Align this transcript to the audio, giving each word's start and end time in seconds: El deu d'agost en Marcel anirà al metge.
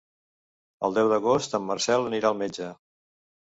El 0.87 0.95
deu 0.95 1.11
d'agost 1.11 1.53
en 1.59 1.69
Marcel 1.73 2.09
anirà 2.11 2.33
al 2.33 2.43
metge. 2.43 2.73